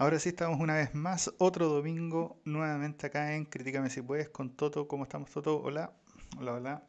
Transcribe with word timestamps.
Ahora 0.00 0.18
sí 0.18 0.30
estamos 0.30 0.58
una 0.60 0.76
vez 0.76 0.94
más, 0.94 1.30
otro 1.36 1.68
domingo, 1.68 2.40
nuevamente 2.46 3.06
acá 3.06 3.34
en 3.34 3.44
Critícame 3.44 3.90
si 3.90 4.00
puedes 4.00 4.30
con 4.30 4.56
Toto. 4.56 4.88
¿Cómo 4.88 5.02
estamos, 5.02 5.30
Toto? 5.30 5.60
Hola, 5.60 5.92
hola, 6.38 6.54
hola. 6.54 6.82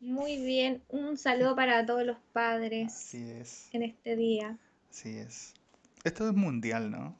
Muy 0.00 0.44
bien, 0.44 0.82
un 0.88 1.16
saludo 1.16 1.54
para 1.54 1.86
todos 1.86 2.04
los 2.04 2.16
padres 2.32 2.92
Así 2.92 3.30
es, 3.30 3.68
en 3.72 3.84
este 3.84 4.16
día. 4.16 4.58
así 4.90 5.16
es. 5.16 5.54
Esto 6.02 6.28
es 6.28 6.34
mundial, 6.34 6.90
¿no? 6.90 7.16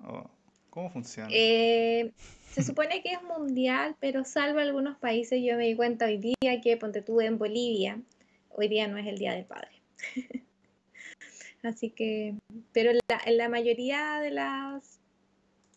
¿O 0.00 0.28
¿Cómo 0.68 0.90
funciona? 0.90 1.30
Eh, 1.32 2.10
se 2.50 2.64
supone 2.64 3.04
que 3.04 3.12
es 3.12 3.22
mundial, 3.22 3.94
pero 4.00 4.24
salvo 4.24 4.58
algunos 4.58 4.98
países, 4.98 5.40
yo 5.44 5.56
me 5.58 5.68
di 5.68 5.76
cuenta 5.76 6.06
hoy 6.06 6.18
día 6.18 6.60
que 6.60 6.76
ponte 6.76 7.02
tú 7.02 7.20
en 7.20 7.38
Bolivia, 7.38 8.00
hoy 8.48 8.66
día 8.66 8.88
no 8.88 8.98
es 8.98 9.06
el 9.06 9.16
Día 9.16 9.32
del 9.32 9.44
Padre. 9.44 9.70
Así 11.62 11.90
que, 11.90 12.34
pero 12.72 12.90
en 12.90 12.98
la, 13.08 13.20
en 13.26 13.36
la 13.36 13.48
mayoría 13.48 14.18
de 14.20 14.30
las 14.30 15.00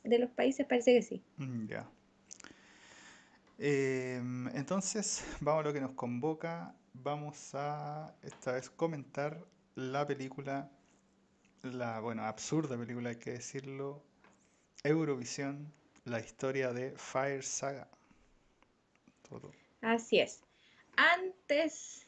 de 0.03 0.19
los 0.19 0.29
países 0.31 0.65
parece 0.65 0.93
que 0.93 1.01
sí. 1.01 1.23
Mm, 1.37 1.67
Ya. 1.67 1.89
Em, 3.59 4.47
entonces, 4.55 5.23
vamos 5.39 5.61
a 5.61 5.67
lo 5.67 5.73
que 5.73 5.79
nos 5.81 5.91
convoca. 5.91 6.75
Vamos 6.93 7.55
a 7.55 8.13
esta 8.21 8.53
vez 8.53 8.69
comentar 8.69 9.39
la 9.75 10.05
película, 10.05 10.69
la, 11.63 11.99
bueno, 11.99 12.23
absurda 12.23 12.77
película, 12.77 13.09
hay 13.09 13.15
que 13.15 13.31
decirlo, 13.31 14.03
Eurovisión, 14.83 15.71
la 16.05 16.19
historia 16.19 16.73
de 16.73 16.91
Fire 16.97 17.43
Saga. 17.43 17.87
Todo. 19.27 19.51
Así 19.81 20.19
es. 20.19 20.41
Antes 20.97 22.05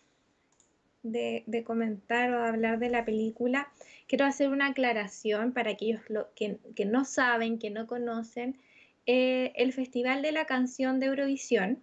de, 1.11 1.63
comentar 1.65 2.33
o 2.33 2.43
hablar 2.43 2.79
de 2.79 2.89
la 2.89 3.05
película, 3.05 3.71
quiero 4.07 4.25
hacer 4.25 4.49
una 4.49 4.67
aclaración 4.67 5.53
para 5.53 5.71
aquellos 5.71 6.01
lo- 6.09 6.29
que, 6.35 6.57
que 6.75 6.85
no 6.85 7.05
saben, 7.05 7.59
que 7.59 7.69
no 7.69 7.87
conocen. 7.87 8.57
Eh, 9.05 9.53
el 9.55 9.71
Festival 9.71 10.21
de 10.21 10.31
la 10.31 10.45
Canción 10.45 10.99
de 10.99 11.05
Eurovisión 11.07 11.79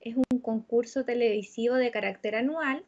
es 0.00 0.14
un 0.16 0.40
concurso 0.40 1.04
televisivo 1.04 1.74
de 1.74 1.90
carácter 1.90 2.36
anual 2.36 2.84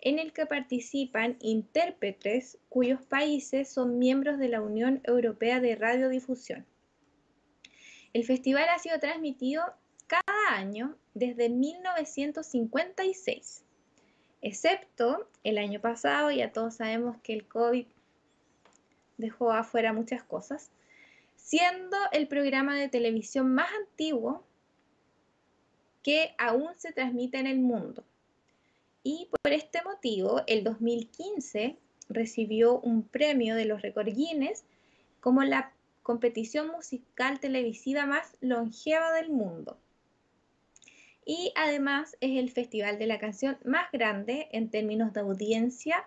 en 0.00 0.18
el 0.18 0.32
que 0.32 0.46
participan 0.46 1.36
intérpretes 1.40 2.58
cuyos 2.68 3.02
países 3.02 3.68
son 3.68 3.98
miembros 3.98 4.38
de 4.38 4.48
la 4.48 4.62
Unión 4.62 5.00
Europea 5.04 5.60
de 5.60 5.76
Radiodifusión. 5.76 6.64
El 8.12 8.24
festival 8.24 8.64
ha 8.74 8.78
sido 8.78 8.98
transmitido 8.98 9.62
cada 10.06 10.56
año 10.56 10.96
desde 11.14 11.48
1956, 11.50 13.64
excepto 14.42 15.28
el 15.44 15.58
año 15.58 15.80
pasado, 15.80 16.30
ya 16.30 16.52
todos 16.52 16.74
sabemos 16.76 17.16
que 17.22 17.34
el 17.34 17.46
COVID 17.46 17.86
dejó 19.16 19.52
afuera 19.52 19.92
muchas 19.92 20.22
cosas, 20.22 20.70
siendo 21.36 21.96
el 22.12 22.28
programa 22.28 22.76
de 22.76 22.88
televisión 22.88 23.52
más 23.54 23.68
antiguo 23.82 24.44
que 26.02 26.34
aún 26.38 26.68
se 26.76 26.92
transmite 26.92 27.38
en 27.38 27.46
el 27.46 27.58
mundo. 27.58 28.04
Y 29.02 29.28
por 29.30 29.52
este 29.52 29.82
motivo, 29.82 30.42
el 30.46 30.64
2015 30.64 31.76
recibió 32.08 32.78
un 32.80 33.02
premio 33.02 33.54
de 33.54 33.64
los 33.64 33.82
Record 33.82 34.08
Guinness 34.08 34.64
como 35.20 35.42
la 35.42 35.72
competición 36.02 36.68
musical 36.68 37.40
televisiva 37.40 38.06
más 38.06 38.36
longeva 38.40 39.12
del 39.12 39.30
mundo. 39.30 39.76
Y 41.30 41.52
además 41.56 42.16
es 42.22 42.38
el 42.38 42.50
festival 42.50 42.98
de 42.98 43.06
la 43.06 43.18
canción 43.18 43.58
más 43.66 43.92
grande 43.92 44.48
en 44.50 44.70
términos 44.70 45.12
de 45.12 45.20
audiencia 45.20 46.06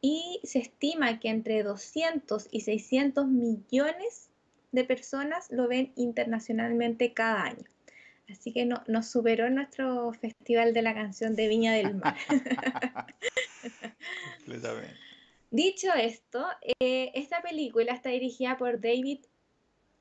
y 0.00 0.38
se 0.44 0.60
estima 0.60 1.18
que 1.18 1.28
entre 1.28 1.64
200 1.64 2.46
y 2.52 2.60
600 2.60 3.26
millones 3.26 4.30
de 4.70 4.84
personas 4.84 5.50
lo 5.50 5.66
ven 5.66 5.92
internacionalmente 5.96 7.12
cada 7.12 7.42
año. 7.46 7.64
Así 8.30 8.52
que 8.52 8.64
no- 8.64 8.84
nos 8.86 9.08
superó 9.08 9.50
nuestro 9.50 10.12
festival 10.12 10.72
de 10.72 10.82
la 10.82 10.94
canción 10.94 11.34
de 11.34 11.48
Viña 11.48 11.72
del 11.74 11.96
Mar. 11.96 12.16
Completamente. 14.38 14.94
Dicho 15.50 15.92
esto, 15.94 16.46
eh, 16.78 17.10
esta 17.14 17.42
película 17.42 17.92
está 17.92 18.10
dirigida 18.10 18.56
por 18.56 18.80
David 18.80 19.18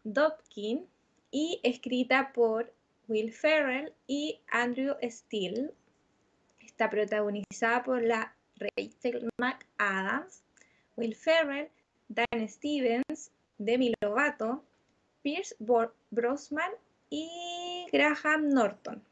Dobkin 0.03 0.85
y 1.31 1.59
escrita 1.63 2.33
por 2.33 2.71
Will 3.09 3.33
Ferrell 3.33 3.91
y 4.07 4.39
Andrew 4.51 4.95
Steele. 5.01 5.71
Está 6.61 6.89
protagonizada 6.89 7.83
por 7.83 8.01
la 8.03 8.35
Rachel 8.57 9.29
McAdams, 9.37 10.43
Will 10.95 11.15
Ferrell, 11.15 11.69
Dan 12.07 12.47
Stevens, 12.47 13.31
Demi 13.57 13.93
Lovato, 13.99 14.63
Pierce 15.23 15.55
Brosnan 16.11 16.71
y 17.09 17.87
Graham 17.91 18.49
Norton. 18.49 19.03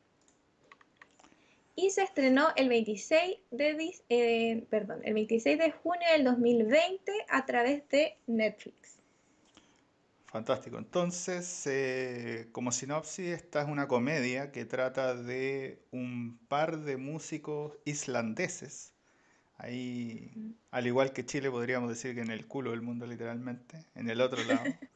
Y 1.76 1.90
se 1.90 2.04
estrenó 2.04 2.50
el 2.56 2.70
26 2.70 3.38
de, 3.52 3.96
eh, 4.10 4.66
perdón, 4.70 5.02
el 5.04 5.14
26 5.14 5.58
de 5.58 5.72
junio 5.72 6.08
del 6.12 6.24
2020 6.24 7.12
a 7.30 7.46
través 7.46 7.88
de 7.90 8.18
Netflix. 8.28 8.97
Fantástico. 10.28 10.78
Entonces, 10.78 11.64
eh, 11.68 12.50
como 12.52 12.72
sinopsis, 12.72 13.28
esta 13.28 13.62
es 13.62 13.68
una 13.68 13.88
comedia 13.88 14.52
que 14.52 14.66
trata 14.66 15.16
de 15.16 15.82
un 15.92 16.38
par 16.50 16.80
de 16.80 16.98
músicos 16.98 17.74
islandeses. 17.86 18.94
Ahí, 19.58 20.32
Ujú. 20.36 20.56
al 20.72 20.88
igual 20.88 21.14
que 21.14 21.26
Chile, 21.26 21.50
podríamos 21.50 21.90
decir 21.90 22.14
que 22.14 22.22
en 22.22 22.32
el 22.32 22.46
culo 22.46 22.72
del 22.72 22.82
mundo, 22.82 23.08
literalmente, 23.08 23.86
en 23.96 24.10
el 24.10 24.22
otro 24.22 24.44
lado. 24.44 24.66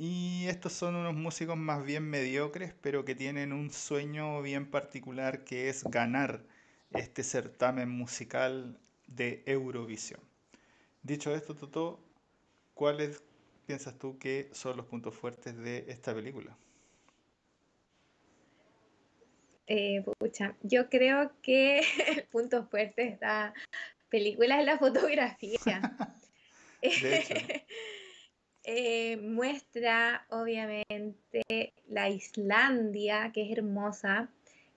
Y 0.00 0.46
estos 0.46 0.74
son 0.74 0.94
unos 0.94 1.14
músicos 1.14 1.56
más 1.56 1.84
bien 1.84 2.04
mediocres, 2.04 2.72
pero 2.82 3.04
que 3.04 3.16
tienen 3.16 3.52
un 3.52 3.70
sueño 3.70 4.40
bien 4.42 4.70
particular 4.70 5.42
que 5.42 5.68
es 5.68 5.82
ganar 5.82 6.44
este 6.92 7.24
certamen 7.24 7.88
musical 7.90 8.78
de 9.08 9.42
Eurovisión. 9.46 10.20
Dicho 11.02 11.34
esto, 11.34 11.56
Toto, 11.56 11.98
¿cuáles 12.74 13.24
piensas 13.68 13.98
tú 13.98 14.18
que 14.18 14.48
son 14.52 14.78
los 14.78 14.86
puntos 14.86 15.14
fuertes 15.14 15.54
de 15.58 15.84
esta 15.88 16.14
película? 16.14 16.56
Eh, 19.66 20.02
pucha, 20.18 20.56
yo 20.62 20.88
creo 20.88 21.30
que 21.42 21.80
el 22.16 22.24
punto 22.32 22.64
fuerte 22.64 23.02
de 23.02 23.08
esta 23.08 23.52
película 24.08 24.58
es 24.58 24.64
la 24.64 24.78
fotografía. 24.78 25.82
De 26.82 27.18
hecho, 27.18 27.34
Eh, 28.70 29.16
muestra 29.16 30.26
obviamente 30.28 31.72
la 31.88 32.10
Islandia, 32.10 33.30
que 33.32 33.42
es 33.42 33.56
hermosa. 33.56 34.28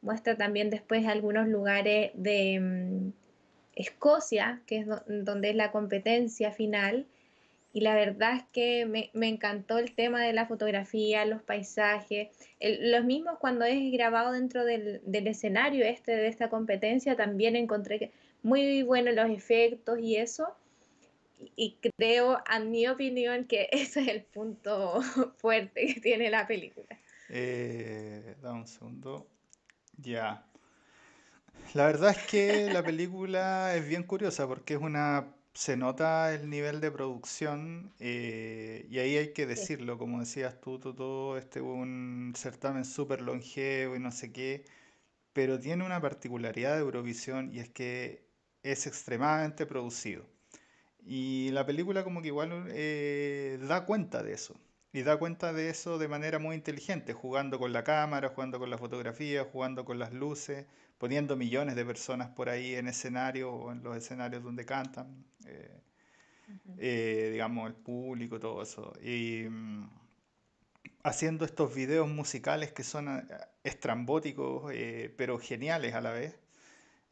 Muestra 0.01 0.37
también 0.37 0.69
después 0.69 1.05
algunos 1.05 1.47
lugares 1.49 2.11
de 2.13 2.59
mm, 2.61 3.11
Escocia, 3.75 4.61
que 4.65 4.77
es 4.79 4.87
do- 4.87 5.03
donde 5.07 5.49
es 5.49 5.55
la 5.57 5.71
competencia 5.73 6.51
final. 6.53 7.05
Y 7.73 7.81
la 7.81 7.95
verdad 7.95 8.35
es 8.35 8.43
que 8.51 8.85
me, 8.85 9.09
me 9.13 9.27
encantó 9.27 9.77
el 9.77 9.93
tema 9.95 10.21
de 10.21 10.33
la 10.33 10.45
fotografía, 10.45 11.25
los 11.25 11.41
paisajes, 11.41 12.29
los 12.59 13.05
mismos 13.05 13.37
cuando 13.39 13.63
es 13.63 13.91
grabado 13.91 14.33
dentro 14.33 14.65
del, 14.65 15.01
del 15.05 15.27
escenario 15.27 15.85
este 15.85 16.11
de 16.11 16.27
esta 16.27 16.49
competencia, 16.49 17.15
también 17.15 17.55
encontré 17.55 18.11
muy 18.43 18.83
buenos 18.83 19.15
los 19.15 19.29
efectos 19.29 19.99
y 19.99 20.17
eso. 20.17 20.55
Y 21.55 21.77
creo, 21.97 22.39
a 22.45 22.59
mi 22.59 22.87
opinión, 22.87 23.45
que 23.45 23.67
ese 23.71 24.01
es 24.01 24.07
el 24.07 24.23
punto 24.23 25.01
fuerte 25.37 25.93
que 25.93 26.01
tiene 26.01 26.29
la 26.29 26.47
película. 26.47 26.99
eh, 27.29 28.35
dame 28.41 28.59
un 28.59 28.67
segundo. 28.67 29.27
Ya. 29.97 30.45
La 31.73 31.85
verdad 31.85 32.11
es 32.11 32.25
que 32.27 32.69
la 32.71 32.83
película 32.83 33.75
es 33.75 33.87
bien 33.87 34.03
curiosa 34.03 34.47
porque 34.47 34.73
es 34.73 34.81
una, 34.81 35.33
se 35.53 35.77
nota 35.77 36.33
el 36.33 36.49
nivel 36.49 36.81
de 36.81 36.91
producción 36.91 37.93
eh, 37.99 38.85
y 38.89 38.99
ahí 38.99 39.17
hay 39.17 39.33
que 39.33 39.45
decirlo, 39.45 39.97
como 39.97 40.19
decías 40.19 40.59
tú, 40.61 40.79
todo 40.79 41.37
este 41.37 41.59
es 41.59 41.65
un 41.65 42.33
certamen 42.35 42.85
súper 42.85 43.21
longevo 43.21 43.95
y 43.95 43.99
no 43.99 44.11
sé 44.11 44.31
qué, 44.31 44.65
pero 45.33 45.59
tiene 45.59 45.85
una 45.85 46.01
particularidad 46.01 46.75
de 46.75 46.81
Eurovisión 46.81 47.53
y 47.53 47.59
es 47.59 47.69
que 47.69 48.25
es 48.63 48.87
extremadamente 48.87 49.65
producido. 49.65 50.25
Y 51.05 51.49
la 51.51 51.65
película 51.65 52.03
como 52.03 52.21
que 52.21 52.29
igual 52.29 52.65
eh, 52.69 53.59
da 53.61 53.85
cuenta 53.85 54.23
de 54.23 54.33
eso. 54.33 54.55
Y 54.93 55.03
da 55.03 55.17
cuenta 55.17 55.53
de 55.53 55.69
eso 55.69 55.97
de 55.97 56.07
manera 56.07 56.39
muy 56.39 56.55
inteligente, 56.55 57.13
jugando 57.13 57.59
con 57.59 57.71
la 57.73 57.83
cámara, 57.83 58.29
jugando 58.29 58.59
con 58.59 58.69
la 58.69 58.77
fotografía, 58.77 59.45
jugando 59.45 59.85
con 59.85 59.99
las 59.99 60.13
luces, 60.13 60.65
poniendo 60.97 61.35
millones 61.37 61.75
de 61.75 61.85
personas 61.85 62.29
por 62.29 62.49
ahí 62.49 62.75
en 62.75 62.87
escenario 62.87 63.51
o 63.53 63.71
en 63.71 63.83
los 63.83 63.95
escenarios 63.97 64.43
donde 64.43 64.65
cantan, 64.65 65.25
eh, 65.45 65.81
eh, 66.77 67.29
digamos, 67.31 67.67
el 67.67 67.75
público, 67.75 68.39
todo 68.39 68.61
eso. 68.61 68.93
Y 69.01 69.45
mm, 69.49 69.89
haciendo 71.03 71.45
estos 71.45 71.73
videos 71.73 72.07
musicales 72.09 72.71
que 72.71 72.83
son 72.83 73.07
eh, 73.09 73.23
estrambóticos, 73.63 74.71
eh, 74.73 75.13
pero 75.17 75.39
geniales 75.39 75.93
a 75.93 76.01
la 76.01 76.11
vez. 76.11 76.35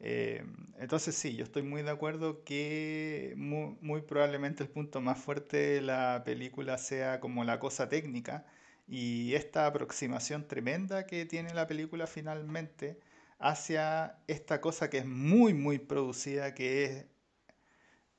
Eh, 0.00 0.44
entonces 0.78 1.14
sí, 1.14 1.36
yo 1.36 1.44
estoy 1.44 1.62
muy 1.62 1.82
de 1.82 1.90
acuerdo 1.90 2.42
que 2.44 3.34
muy, 3.36 3.76
muy, 3.82 4.02
probablemente 4.02 4.62
el 4.62 4.70
punto 4.70 5.00
más 5.00 5.18
fuerte 5.18 5.56
de 5.58 5.80
la 5.82 6.22
película 6.24 6.78
sea 6.78 7.20
como 7.20 7.44
la 7.44 7.60
cosa 7.60 7.88
técnica 7.88 8.46
y 8.88 9.34
esta 9.34 9.66
aproximación 9.66 10.48
tremenda 10.48 11.06
que 11.06 11.26
tiene 11.26 11.54
la 11.54 11.66
película 11.66 12.06
finalmente 12.06 12.98
hacia 13.38 14.18
esta 14.26 14.60
cosa 14.60 14.90
que 14.90 14.98
es 14.98 15.06
muy, 15.06 15.54
muy 15.54 15.78
producida, 15.78 16.54
que 16.54 16.84
es 16.84 17.06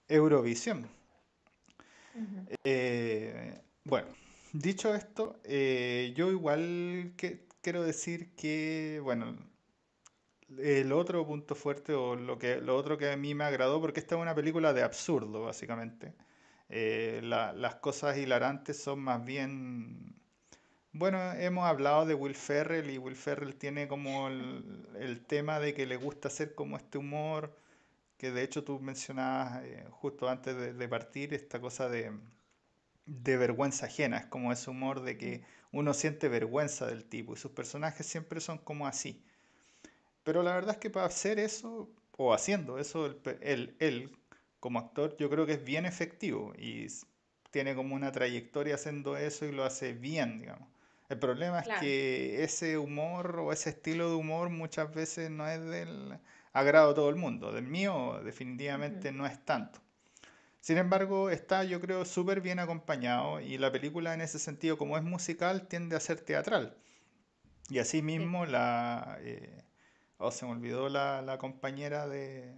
Eurovisión. 0.07 0.87
Eh, 2.63 3.61
bueno, 3.83 4.07
dicho 4.53 4.93
esto, 4.95 5.39
eh, 5.43 6.13
yo 6.15 6.31
igual 6.31 7.13
que 7.17 7.47
quiero 7.61 7.83
decir 7.83 8.33
que, 8.35 8.99
bueno, 9.03 9.37
el 10.59 10.91
otro 10.91 11.25
punto 11.25 11.55
fuerte 11.55 11.93
o 11.93 12.15
lo 12.15 12.37
que 12.37 12.61
lo 12.61 12.75
otro 12.75 12.97
que 12.97 13.11
a 13.11 13.17
mí 13.17 13.35
me 13.35 13.43
agradó 13.43 13.79
porque 13.81 13.99
esta 13.99 14.15
es 14.15 14.21
una 14.21 14.35
película 14.35 14.73
de 14.73 14.83
absurdo 14.83 15.43
básicamente. 15.43 16.13
Eh, 16.69 17.21
las 17.23 17.75
cosas 17.75 18.17
hilarantes 18.17 18.81
son 18.81 18.99
más 18.99 19.23
bien 19.25 20.15
bueno 20.93 21.33
hemos 21.33 21.65
hablado 21.65 22.05
de 22.05 22.13
Will 22.13 22.35
Ferrell 22.35 22.89
y 22.89 22.97
Will 22.97 23.15
Ferrell 23.15 23.55
tiene 23.55 23.87
como 23.87 24.29
el, 24.29 25.25
tema 25.27 25.59
de 25.59 25.73
que 25.73 25.85
le 25.85 25.97
gusta 25.97 26.29
hacer 26.29 26.55
como 26.55 26.77
este 26.77 26.97
humor 26.97 27.57
que 28.17 28.31
de 28.31 28.43
hecho 28.43 28.63
tú 28.63 28.79
mencionabas 28.79 29.63
eh, 29.65 29.85
justo 29.91 30.29
antes 30.29 30.77
de, 30.77 30.87
partir 30.87 31.33
esta 31.33 31.59
cosa 31.59 31.89
de 31.89 32.11
de 33.05 33.37
vergüenza 33.37 33.87
ajena. 33.87 34.17
Es 34.19 34.25
como 34.27 34.51
ese 34.51 34.69
humor 34.69 35.01
de 35.01 35.17
que 35.17 35.43
uno 35.71 35.93
siente 35.93 36.29
vergüenza 36.29 36.85
del 36.87 37.05
tipo 37.05 37.33
y 37.33 37.37
sus 37.37 37.51
personajes 37.51 38.05
siempre 38.05 38.39
son 38.41 38.57
como 38.59 38.87
así 38.87 39.23
pero 40.23 40.43
la 40.43 40.53
verdad 40.53 40.75
es 40.75 40.77
que 40.77 40.89
para 40.89 41.07
hacer 41.07 41.39
eso, 41.39 41.89
o 42.17 42.33
haciendo 42.33 42.77
eso, 42.77 43.15
él, 43.41 43.75
él, 43.79 44.17
como 44.59 44.79
actor, 44.79 45.15
yo 45.17 45.29
creo 45.29 45.45
que 45.45 45.53
es 45.53 45.63
bien 45.63 45.85
efectivo 45.85 46.53
y 46.57 46.87
tiene 47.51 47.75
como 47.75 47.95
una 47.95 48.11
trayectoria 48.11 48.75
haciendo 48.75 49.17
eso 49.17 49.45
y 49.45 49.51
lo 49.51 49.63
hace 49.63 49.93
bien, 49.93 50.39
digamos. 50.39 50.69
El 51.09 51.19
problema 51.19 51.59
es 51.59 51.67
que 51.79 52.41
ese 52.41 52.77
humor 52.77 53.37
o 53.39 53.51
ese 53.51 53.71
estilo 53.71 54.09
de 54.09 54.15
humor 54.15 54.49
muchas 54.49 54.93
veces 54.93 55.29
no 55.29 55.45
es 55.45 55.61
del 55.61 56.17
agrado 56.53 56.89
de 56.89 56.95
todo 56.95 57.09
el 57.09 57.17
mundo. 57.17 57.51
Del 57.51 57.67
mío 57.67 58.21
definitivamente 58.23 59.11
no 59.11 59.25
es 59.25 59.43
tanto. 59.43 59.81
Sin 60.61 60.77
embargo, 60.77 61.29
está 61.29 61.65
yo 61.65 61.81
creo 61.81 62.05
súper 62.05 62.39
bien 62.39 62.59
acompañado 62.59 63.41
y 63.41 63.57
la 63.57 63.73
película 63.73 64.13
en 64.13 64.21
ese 64.21 64.39
sentido, 64.39 64.77
como 64.77 64.95
es 64.95 65.03
musical, 65.03 65.67
tiende 65.67 65.97
a 65.97 65.99
ser 65.99 66.21
teatral. 66.21 66.77
Y 67.67 67.79
así 67.79 68.01
mismo 68.01 68.45
la, 68.45 69.17
eh, 69.21 69.63
Oh, 70.21 70.31
se 70.31 70.45
me 70.45 70.51
olvidó 70.51 70.87
la, 70.87 71.37
compañera 71.39 72.07
de, 72.07 72.53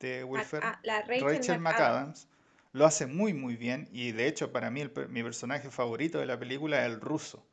de 0.00 0.24
Wilfer, 0.24 0.62
ah, 0.64 0.80
la 0.82 1.02
Rachel, 1.02 1.60
McAdams. 1.60 2.26
Lo 2.72 2.86
hace 2.86 3.06
muy, 3.06 3.34
muy 3.34 3.56
bien. 3.56 3.88
Y 3.92 4.12
de 4.12 4.26
hecho, 4.26 4.50
para 4.50 4.70
mí, 4.70 4.82
mi 5.08 5.22
personaje 5.22 5.70
favorito 5.70 6.18
de 6.18 6.26
la 6.26 6.38
película 6.38 6.80
es 6.80 6.92
el 6.92 7.00
ruso. 7.00 7.46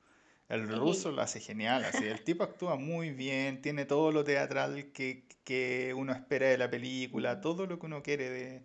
El 0.50 0.68
ruso 0.68 1.12
lo 1.12 1.22
hace 1.22 1.40
genial. 1.40 1.84
Así. 1.86 2.06
El 2.06 2.24
tipo 2.24 2.44
actúa 2.44 2.76
muy 2.76 3.12
bien, 3.12 3.62
tiene 3.62 3.86
todo 3.86 4.12
lo 4.12 4.24
teatral 4.24 4.92
que, 4.94 5.26
que 5.44 5.94
uno 5.96 6.14
espera 6.14 6.48
de 6.48 6.58
la 6.58 6.70
película, 6.70 7.42
todo 7.42 7.66
lo 7.66 7.80
que 7.80 7.86
uno 7.86 8.04
quiere 8.04 8.30
de, 8.30 8.64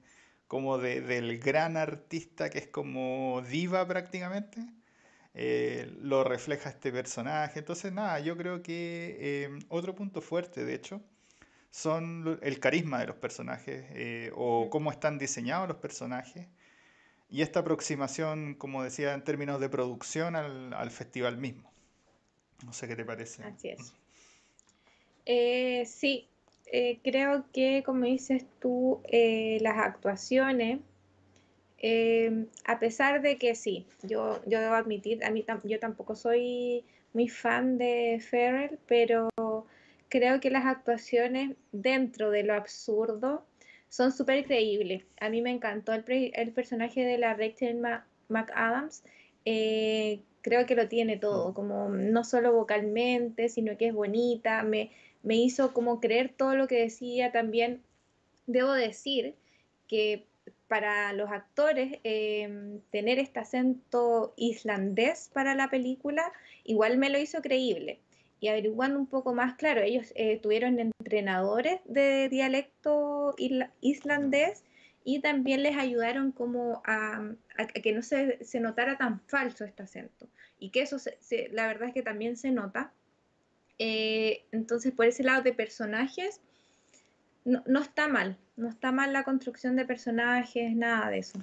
como 0.48 0.78
de, 0.78 1.00
del 1.00 1.38
gran 1.38 1.76
artista 1.76 2.50
que 2.50 2.58
es 2.58 2.68
como 2.68 3.42
diva 3.48 3.86
prácticamente. 3.86 4.66
Eh, 5.34 5.92
lo 6.00 6.24
refleja 6.24 6.70
este 6.70 6.90
personaje. 6.90 7.60
Entonces, 7.60 7.92
nada, 7.92 8.18
yo 8.20 8.36
creo 8.36 8.62
que 8.62 9.44
em, 9.44 9.60
otro 9.68 9.94
punto 9.94 10.20
fuerte, 10.20 10.64
de 10.64 10.74
hecho, 10.74 11.00
son 11.70 12.38
el 12.42 12.58
carisma 12.60 13.00
de 13.00 13.06
los 13.06 13.16
personajes 13.16 13.84
eh, 13.90 14.32
o 14.34 14.68
cómo 14.70 14.90
están 14.90 15.18
diseñados 15.18 15.68
los 15.68 15.76
personajes 15.76 16.46
y 17.30 17.42
esta 17.42 17.60
aproximación, 17.60 18.54
como 18.54 18.82
decía, 18.82 19.12
en 19.12 19.22
términos 19.22 19.60
de 19.60 19.68
producción 19.68 20.34
al, 20.34 20.90
festival 20.90 21.36
mismo. 21.36 21.70
No 22.64 22.72
sé 22.72 22.88
qué 22.88 22.96
te 22.96 23.04
parece. 23.04 23.44
Así 23.44 23.68
es. 23.68 23.92
Eh, 25.26 25.84
sí, 25.84 26.26
creo 27.04 27.44
que, 27.52 27.82
como 27.84 28.06
dices 28.06 28.46
tú, 28.60 29.02
las 29.60 29.76
actuaciones 29.76 30.80
Em, 31.80 32.48
a 32.64 32.78
pesar 32.80 33.22
de 33.22 33.38
que 33.38 33.54
sí, 33.54 33.86
yo, 34.02 34.40
yo 34.46 34.60
debo 34.60 34.74
admitir, 34.74 35.24
a 35.24 35.30
mí 35.30 35.44
yo 35.64 35.78
tampoco 35.78 36.16
soy 36.16 36.84
muy 37.12 37.28
fan 37.28 37.78
de 37.78 38.20
Ferrell, 38.20 38.78
pero 38.86 39.28
creo 40.08 40.40
que 40.40 40.50
las 40.50 40.66
actuaciones 40.66 41.56
dentro 41.72 42.30
de 42.30 42.42
lo 42.42 42.54
absurdo 42.54 43.44
son 43.88 44.12
súper 44.12 44.44
creíbles. 44.44 45.04
A 45.20 45.30
mí 45.30 45.40
me 45.42 45.50
encantó 45.50 45.92
el, 45.92 46.04
el, 46.34 46.52
personaje 46.52 47.04
de 47.04 47.18
la 47.18 47.34
Rachel 47.34 47.80
McAdams. 48.28 49.02
Eh, 49.44 50.20
creo 50.42 50.66
que 50.66 50.74
lo 50.74 50.88
tiene 50.88 51.16
todo, 51.16 51.50
mm. 51.50 51.54
como 51.54 51.88
no 51.88 52.24
solo 52.24 52.52
vocalmente, 52.52 53.48
sino 53.48 53.76
que 53.76 53.88
es 53.88 53.94
bonita, 53.94 54.62
me, 54.62 54.90
me 55.22 55.36
hizo 55.36 55.72
como 55.72 56.00
creer 56.00 56.32
todo 56.36 56.56
lo 56.56 56.68
que 56.68 56.80
decía 56.80 57.32
también. 57.32 57.82
Debo 58.46 58.72
decir 58.72 59.34
que 59.86 60.27
para 60.68 61.12
los 61.14 61.30
actores 61.30 61.98
em, 62.04 62.80
tener 62.90 63.18
este 63.18 63.40
acento 63.40 64.34
islandés 64.36 65.30
para 65.32 65.54
la 65.54 65.68
película 65.68 66.30
igual 66.64 66.98
me 66.98 67.10
lo 67.10 67.18
hizo 67.18 67.40
creíble. 67.42 68.00
Y 68.40 68.48
averiguando 68.48 68.98
un 68.98 69.06
poco 69.06 69.34
más, 69.34 69.56
claro, 69.56 69.80
ellos 69.80 70.12
eh, 70.14 70.38
tuvieron 70.38 70.78
entrenadores 70.78 71.80
de 71.86 72.28
dialecto 72.28 73.34
islandés 73.80 74.62
y 75.02 75.20
también 75.20 75.62
les 75.62 75.76
ayudaron 75.76 76.30
como 76.30 76.82
a, 76.84 77.32
que 77.82 77.92
no 77.92 78.02
se, 78.02 78.44
se, 78.44 78.60
notara 78.60 78.96
tan 78.96 79.20
falso 79.22 79.64
este 79.64 79.82
acento. 79.82 80.28
Y 80.60 80.70
que 80.70 80.82
eso, 80.82 80.98
la 81.50 81.66
verdad 81.66 81.88
es 81.88 81.94
que 81.94 82.02
también 82.02 82.36
se 82.36 82.52
nota. 82.52 82.92
Eh, 83.78 84.44
entonces, 84.52 84.92
por 84.92 85.06
ese 85.06 85.24
lado 85.24 85.42
de 85.42 85.52
personajes, 85.52 86.40
no, 87.48 87.80
está 87.80 88.08
mal, 88.08 88.36
no 88.56 88.68
está 88.68 88.92
mal 88.92 89.12
la 89.12 89.24
construcción 89.24 89.76
de 89.76 89.84
personajes, 89.84 90.74
nada 90.74 91.10
de 91.10 91.18
eso. 91.18 91.42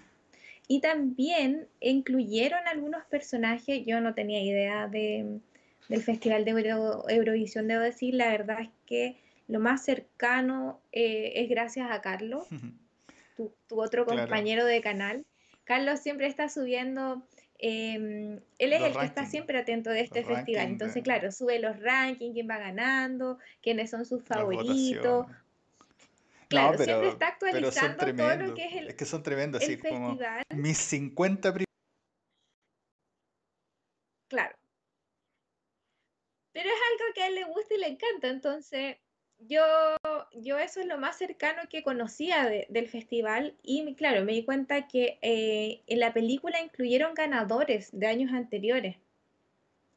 Y 0.67 0.81
también 0.81 1.67
incluyeron 1.79 2.67
algunos 2.67 3.03
personajes, 3.05 3.85
yo 3.85 4.01
no 4.01 4.13
tenía 4.13 4.41
idea 4.41 4.87
de, 4.87 5.39
del 5.89 6.03
Festival 6.03 6.45
de 6.45 6.51
Eurovisión, 7.09 7.67
debo 7.67 7.81
decir, 7.81 8.13
la 8.13 8.29
verdad 8.29 8.61
es 8.61 8.69
que 8.85 9.17
lo 9.47 9.59
más 9.59 9.83
cercano 9.83 10.79
eh, 10.91 11.33
es 11.35 11.49
gracias 11.49 11.89
a 11.91 12.01
Carlos, 12.01 12.47
tu, 13.35 13.51
otro 13.69 14.05
compañero 14.05 14.65
de 14.65 14.81
canal. 14.81 15.25
Carlos 15.63 15.99
siempre 15.99 16.27
está 16.27 16.49
subiendo, 16.49 17.27
em, 17.57 18.39
él 18.59 18.73
es 18.73 18.81
el 18.81 18.95
que 18.95 19.05
está 19.05 19.25
siempre 19.25 19.57
atento 19.57 19.89
de 19.89 20.01
este 20.01 20.23
festival, 20.23 20.67
entonces 20.67 21.03
claro, 21.03 21.31
sube 21.31 21.59
los 21.59 21.79
rankings, 21.79 22.33
quién 22.33 22.47
va 22.47 22.57
ganando, 22.57 23.39
quiénes 23.61 23.89
son 23.89 24.05
sus 24.05 24.23
favoritos, 24.23 25.25
Claro, 26.47 26.77
siempre 26.77 27.09
está 27.09 27.27
actualizando 27.29 28.15
todo 28.15 28.35
lo 28.35 28.53
que 28.53 28.65
es 28.65 28.73
el. 28.73 28.87
Es 28.89 28.95
que 28.95 29.05
son 29.05 29.23
tremendos, 29.23 29.63
así 29.63 29.77
como 29.77 30.17
mis 30.53 30.77
50 30.77 31.53
Claro. 34.27 34.55
Pero 36.51 36.69
es 36.69 36.75
algo 36.91 37.13
que 37.13 37.21
a 37.21 37.27
él 37.27 37.35
le 37.35 37.43
gusta 37.43 37.73
y 37.73 37.77
le 37.77 37.87
encanta, 37.87 38.29
entonces 38.29 38.97
yo, 39.39 39.61
yo 40.33 40.57
eso 40.57 40.79
es 40.79 40.85
lo 40.85 40.97
más 40.97 41.17
cercano 41.17 41.63
que 41.69 41.83
conocía 41.83 42.49
del 42.69 42.87
festival 42.87 43.55
y 43.61 43.93
claro, 43.95 44.23
me 44.23 44.33
di 44.33 44.45
cuenta 44.45 44.87
que 44.87 45.19
eh, 45.21 45.81
en 45.87 45.99
la 45.99 46.13
película 46.13 46.61
incluyeron 46.61 47.13
ganadores 47.13 47.89
de 47.91 48.07
años 48.07 48.31
anteriores. 48.31 48.95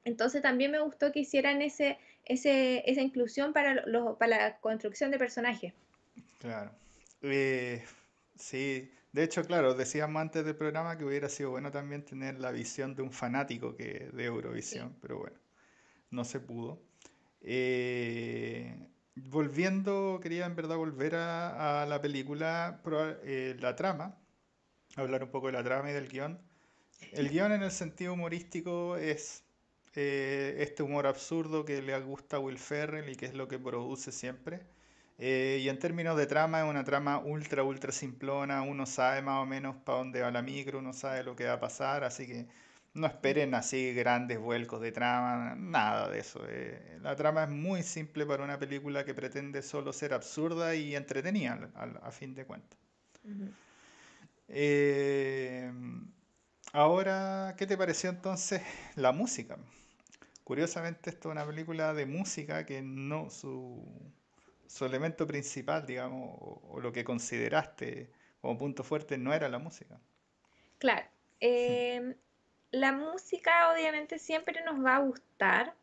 Entonces 0.04 0.42
también 0.42 0.70
me 0.70 0.80
gustó 0.80 1.12
que 1.12 1.20
hicieran 1.20 1.62
ese, 1.62 1.98
ese, 2.24 2.82
esa 2.90 3.02
inclusión 3.02 3.52
para, 3.52 3.86
los, 3.86 4.16
para 4.16 4.38
la 4.38 4.58
construcción 4.58 5.10
de 5.10 5.18
personajes. 5.18 5.72
Claro. 6.38 6.70
Eh, 7.22 7.84
sí, 8.36 8.90
de 9.12 9.24
hecho, 9.24 9.44
claro, 9.44 9.74
decíamos 9.74 10.20
antes 10.20 10.44
del 10.44 10.56
programa 10.56 10.96
que 10.96 11.04
hubiera 11.04 11.28
sido 11.28 11.50
bueno 11.50 11.70
también 11.72 12.04
tener 12.04 12.38
la 12.38 12.52
visión 12.52 12.94
de 12.94 13.02
un 13.02 13.12
fanático 13.12 13.76
que, 13.76 14.08
de 14.12 14.24
Eurovisión, 14.24 14.96
pero 15.00 15.18
bueno, 15.18 15.36
no 16.10 16.24
se 16.24 16.40
pudo. 16.40 16.80
Eh, 17.40 18.76
volviendo, 19.16 20.20
quería 20.22 20.46
en 20.46 20.54
verdad 20.54 20.76
volver 20.76 21.16
a, 21.16 21.86
la 21.86 22.00
película, 22.00 22.80
eh, 23.24 23.56
la 23.58 23.74
trama, 23.74 24.16
hablar 24.96 25.24
un 25.24 25.30
poco 25.30 25.48
de 25.48 25.54
la 25.54 25.64
trama 25.64 25.90
y 25.90 25.94
del 25.94 26.08
guion. 26.08 26.38
El 27.12 27.30
guion 27.30 27.52
en 27.52 27.62
el 27.62 27.70
sentido 27.70 28.12
humorístico 28.12 28.96
es 28.96 29.44
este 29.94 30.84
humor 30.84 31.08
absurdo 31.08 31.64
que 31.64 31.82
le 31.82 31.98
gusta 32.00 32.36
a 32.36 32.40
Will 32.40 32.58
Ferrell 32.58 33.08
y 33.08 33.16
que 33.16 33.26
es 33.26 33.34
lo 33.34 33.48
que 33.48 33.58
produce 33.58 34.12
siempre. 34.12 34.60
Eh, 35.18 35.60
y 35.62 35.68
en 35.68 35.78
términos 35.78 36.16
de 36.16 36.26
trama, 36.26 36.60
es 36.60 36.66
una 36.70 36.84
trama 36.84 37.18
ultra, 37.18 37.62
ultra 37.64 37.92
simplona. 37.92 38.62
Uno 38.62 38.86
sabe 38.86 39.22
más 39.22 39.42
o 39.42 39.46
menos 39.46 39.76
para 39.76 39.98
dónde 39.98 40.20
va 40.22 40.30
la 40.30 40.42
micro, 40.42 40.78
uno 40.78 40.92
sabe 40.92 41.24
lo 41.24 41.36
que 41.36 41.46
va 41.46 41.54
a 41.54 41.60
pasar, 41.60 42.04
así 42.04 42.26
que 42.26 42.46
No 42.94 43.06
esperen 43.06 43.54
así 43.54 43.92
grandes 43.94 44.38
vuelcos 44.40 44.80
de 44.80 44.92
trama, 44.92 45.54
nada 45.56 46.08
de 46.10 46.20
eso. 46.20 46.40
eh. 46.48 46.98
La 47.02 47.16
trama 47.16 47.44
es 47.44 47.50
muy 47.50 47.82
simple 47.82 48.26
para 48.26 48.44
una 48.44 48.58
película 48.58 49.04
que 49.04 49.14
pretende 49.14 49.62
solo 49.62 49.92
ser 49.92 50.14
absurda 50.14 50.74
y 50.74 50.96
entretenida, 50.96 51.70
a 52.02 52.10
fin 52.12 52.34
de 52.34 52.44
cuentas. 52.46 52.78
Eh, 54.48 55.70
ahora, 56.72 57.54
¿qué 57.58 57.66
te 57.66 57.76
pareció 57.76 58.10
entonces 58.10 58.62
la 58.96 59.12
música? 59.12 59.58
Curiosamente, 60.44 61.10
esto 61.10 61.28
es 61.30 61.32
una 61.32 61.46
película 61.46 61.94
de 61.94 62.06
música 62.06 62.66
que 62.66 62.82
no, 62.82 63.30
su, 63.30 63.84
su 64.68 64.84
elemento 64.86 65.26
principal, 65.26 65.86
digamos, 65.86 66.36
o, 66.40 66.80
lo 66.80 66.92
que 66.92 67.04
consideraste 67.04 68.12
como 68.40 68.58
punto 68.58 68.84
fuerte 68.84 69.18
no 69.18 69.34
era 69.34 69.48
la 69.48 69.58
música. 69.58 70.00
Claro. 70.78 71.06
em, 71.40 72.14
la 72.72 72.92
música 72.92 73.72
obviamente 73.72 74.18
siempre 74.18 74.62
nos 74.64 74.84
va 74.84 74.96
a 74.96 75.00
gustar, 75.00 75.74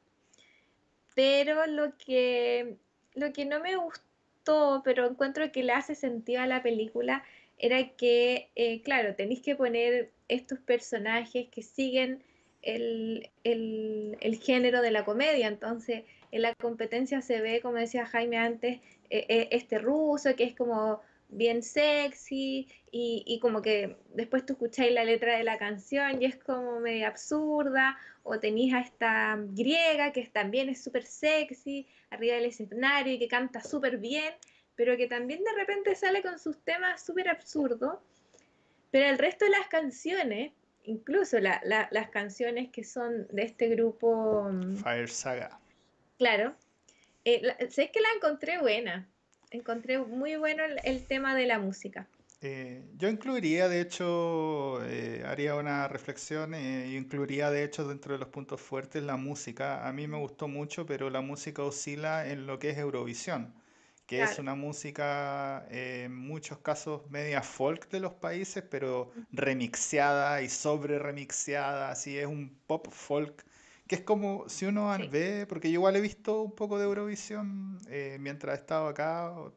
pero 1.15 1.65
lo 1.67 1.97
que, 1.97 2.77
lo 3.13 3.31
que 3.33 3.45
no 3.45 3.59
me 3.61 3.75
gustó, 3.77 4.81
pero 4.83 5.07
encuentro 5.07 5.51
que 5.51 5.63
le 5.63 5.73
hace 5.73 5.95
sentido 5.95 6.41
a 6.41 6.47
la 6.47 6.61
película, 6.63 7.23
era 7.57 7.89
que, 7.95 8.51
eh, 8.55 8.81
claro, 8.81 9.15
tenéis 9.15 9.41
que 9.41 9.55
poner 9.55 10.11
estos 10.27 10.59
personajes 10.59 11.47
que 11.49 11.63
siguen 11.63 12.23
el, 12.61 13.29
el- 13.43 14.17
el 14.21 14.39
género 14.39 14.81
de 14.81 14.91
la 14.91 15.05
comedia. 15.05 15.47
Entonces, 15.47 16.03
en 16.35 16.41
la 16.41 16.53
competencia 16.55 17.21
se 17.21 17.39
ve, 17.39 17.61
como 17.61 17.77
decía 17.77 18.05
Jaime 18.05 18.37
antes, 18.37 18.81
eh, 19.09 19.25
eh, 19.29 19.47
este 19.51 19.79
ruso 19.79 20.35
que 20.35 20.43
es 20.43 20.53
como 20.53 21.01
bien 21.29 21.63
sexy 21.63 22.67
y, 22.91 23.39
como 23.41 23.61
que 23.61 23.95
después 24.13 24.45
tú 24.45 24.53
escucháis 24.53 24.91
la 24.93 25.05
letra 25.05 25.37
de 25.37 25.45
la 25.45 25.57
canción 25.57 26.21
y 26.21 26.25
es 26.25 26.35
como 26.35 26.81
medio 26.81 27.07
absurda, 27.07 27.97
o 28.23 28.37
tenéis 28.37 28.73
a 28.73 28.81
esta 28.81 29.37
griega 29.39 30.11
que 30.11 30.25
también 30.27 30.67
es 30.67 30.83
súper 30.83 31.05
sexy 31.05 31.87
arriba 32.09 32.35
del 32.35 32.45
escenario 32.45 33.13
y 33.13 33.19
que 33.19 33.29
canta 33.29 33.61
súper 33.61 33.97
bien, 33.97 34.33
pero 34.75 34.97
que 34.97 35.07
también 35.07 35.41
de 35.41 35.53
repente 35.55 35.95
sale 35.95 36.21
con 36.21 36.37
sus 36.37 36.57
temas 36.65 37.01
súper 37.05 37.29
absurdos, 37.29 37.97
pero 38.91 39.09
el 39.09 39.17
resto 39.17 39.45
de 39.45 39.51
las 39.51 39.67
canciones, 39.69 40.51
incluso 40.83 41.39
la- 41.39 41.61
la- 41.63 41.87
las 41.91 42.09
canciones 42.09 42.69
que 42.71 42.83
son 42.83 43.25
de 43.31 43.43
este 43.43 43.69
grupo, 43.69 44.49
mm, 44.51 44.75
Fire 44.75 45.09
Saga. 45.09 45.59
Claro, 46.17 46.55
eh, 47.25 47.41
la- 47.43 47.57
sé 47.69 47.91
que 47.91 48.01
la 48.01 48.09
encontré 48.15 48.59
buena, 48.59 49.09
encontré 49.51 49.99
muy 49.99 50.35
bueno 50.37 50.63
el, 50.65 50.79
el 50.83 51.07
tema 51.07 51.35
de 51.35 51.47
la 51.47 51.59
música. 51.59 52.07
Eh, 52.41 52.83
yo 52.97 53.09
incluiría, 53.09 53.67
de 53.69 53.81
hecho, 53.81 54.83
eh, 54.85 55.23
haría 55.25 55.55
una 55.55 55.87
reflexión, 55.87 56.53
eh, 56.53 56.89
yo 56.91 56.97
incluiría, 56.97 57.49
de 57.49 57.63
hecho, 57.63 57.87
dentro 57.87 58.13
de 58.13 58.19
los 58.19 58.27
puntos 58.29 58.61
fuertes 58.61 59.01
la 59.03 59.17
música. 59.17 59.87
A 59.87 59.93
mí 59.93 60.07
me 60.07 60.17
gustó 60.17 60.47
mucho, 60.47 60.85
pero 60.85 61.09
la 61.09 61.21
música 61.21 61.63
oscila 61.63 62.27
en 62.29 62.45
lo 62.45 62.59
que 62.59 62.69
es 62.71 62.77
Eurovisión, 62.77 63.55
que 64.05 64.23
es 64.23 64.37
una 64.37 64.53
música, 64.55 65.65
eh, 65.71 66.03
en 66.05 66.15
muchos 66.15 66.59
casos, 66.59 67.09
media 67.09 67.41
folk 67.41 67.89
de 67.89 67.99
los 68.01 68.13
países, 68.13 68.63
pero 68.69 69.11
remixeada 69.31 70.41
y 70.43 70.49
sobre 70.49 70.99
remixeada, 70.99 71.89
así 71.91 72.17
es 72.19 72.27
un 72.27 72.55
pop 72.67 72.87
folk, 72.91 73.43
que 73.87 73.95
es 73.95 74.01
como 74.01 74.47
si 74.49 74.65
uno 74.65 74.95
Sí. 74.97 75.07
ve, 75.07 75.45
porque 75.47 75.69
yo 75.69 75.75
igual 75.75 75.95
he 75.95 76.01
visto 76.01 76.41
un 76.41 76.55
poco 76.55 76.77
de 76.79 76.85
Eurovisión 76.85 77.79
eh, 77.89 78.17
mientras 78.19 78.57
he 78.57 78.61
estado 78.61 78.87
acá, 78.87 79.31
o 79.31 79.53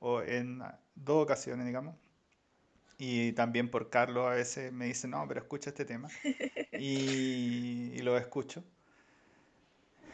o 0.00 0.22
en 0.22 0.60
dos 0.94 1.24
ocasiones, 1.24 1.66
digamos. 1.66 1.96
Y 2.98 3.32
también 3.32 3.70
por 3.70 3.88
Carlos 3.90 4.26
a 4.26 4.30
veces 4.34 4.72
me 4.72 4.86
dice, 4.86 5.08
no, 5.08 5.26
pero 5.26 5.40
escucha 5.40 5.70
este 5.70 5.84
tema. 5.84 6.08
Y, 6.76 7.92
y 7.94 7.98
lo 8.02 8.16
escucho. 8.18 8.64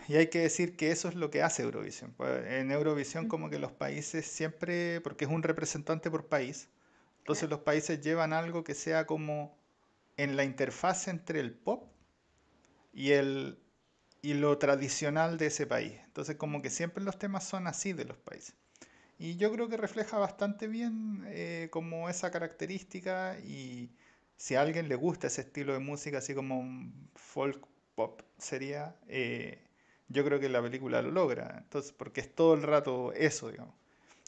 Y 0.08 0.14
hay 0.16 0.28
que 0.28 0.40
decir 0.40 0.76
que 0.76 0.90
eso 0.90 1.08
es 1.08 1.14
lo 1.16 1.30
que 1.30 1.42
hace 1.42 1.62
Eurovisión. 1.62 2.12
Pues, 2.16 2.46
en 2.46 2.70
Eurovisión 2.70 3.26
como 3.26 3.50
que 3.50 3.58
los 3.58 3.72
países 3.72 4.26
siempre, 4.26 5.00
porque 5.00 5.24
es 5.24 5.30
un 5.30 5.42
representante 5.42 6.10
por 6.10 6.26
país, 6.28 6.68
entonces 7.20 7.48
Claro. 7.48 7.56
los 7.56 7.60
países 7.60 8.00
llevan 8.02 8.32
algo 8.32 8.64
que 8.64 8.74
sea 8.74 9.06
como 9.06 9.56
en 10.16 10.36
la 10.36 10.44
interfaz 10.44 11.08
entre 11.08 11.40
el 11.40 11.52
pop 11.54 11.90
y 12.96 13.12
el 13.12 13.58
y 14.22 14.34
lo 14.34 14.58
tradicional 14.58 15.38
de 15.38 15.46
ese 15.48 15.66
país. 15.66 15.94
Entonces 16.06 16.36
como 16.36 16.62
que 16.62 16.70
siempre 16.70 17.04
los 17.04 17.18
temas 17.18 17.44
son 17.44 17.68
así 17.68 17.92
de 17.92 18.06
los 18.06 18.16
países. 18.18 18.56
Y 19.18 19.36
yo 19.36 19.52
creo 19.52 19.68
que 19.68 19.76
refleja 19.76 20.18
bastante 20.18 20.66
bien 20.68 21.24
eh, 21.28 21.68
como 21.70 22.08
esa 22.10 22.30
característica 22.30 23.38
y 23.40 23.90
si 24.36 24.56
a 24.56 24.62
alguien 24.62 24.88
le 24.88 24.96
gusta 24.96 25.28
ese 25.28 25.42
estilo 25.42 25.74
de 25.74 25.78
música, 25.80 26.18
así 26.18 26.34
como 26.34 26.64
folk 27.14 27.66
pop 27.94 28.22
sería, 28.38 28.96
eh, 29.08 29.62
yo 30.08 30.24
creo 30.24 30.40
que 30.40 30.48
la 30.48 30.62
película 30.62 31.02
lo 31.02 31.10
logra. 31.12 31.56
Entonces, 31.58 31.92
porque 31.92 32.20
es 32.22 32.34
todo 32.34 32.54
el 32.54 32.62
rato 32.62 33.12
eso, 33.14 33.50
digamos. 33.50 33.74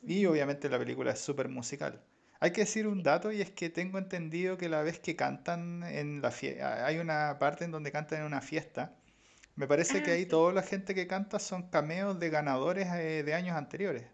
Y 0.02 0.26
obviamente 0.26 0.68
la 0.68 0.78
película 0.78 1.12
es 1.12 1.20
súper 1.20 1.48
musical. 1.48 2.02
Hay 2.40 2.52
que 2.52 2.62
decir 2.62 2.86
un 2.88 3.02
dato 3.02 3.32
y 3.32 3.40
es 3.40 3.50
que 3.50 3.68
tengo 3.70 3.98
entendido 3.98 4.56
que 4.58 4.68
la 4.68 4.82
vez 4.82 4.98
que 5.00 5.16
cantan 5.16 5.82
en 5.84 6.22
la 6.22 6.30
fiesta, 6.30 6.86
hay 6.86 6.98
una 6.98 7.38
parte 7.38 7.64
en 7.64 7.70
donde 7.72 7.92
cantan 7.92 8.20
en 8.20 8.26
una 8.26 8.40
fiesta. 8.40 8.94
Me 9.56 9.66
parece 9.68 10.02
que 10.02 10.12
Ah, 10.12 10.14
ahí 10.14 10.24
sí. 10.24 10.30
toda 10.30 10.52
la 10.54 10.62
gente 10.62 10.94
que 10.94 11.06
canta 11.08 11.38
son 11.40 11.70
cameos 11.70 12.18
de 12.20 12.30
ganadores 12.30 12.88
eh, 12.94 13.22
de 13.24 13.34
años 13.34 13.56
anteriores 13.56 14.06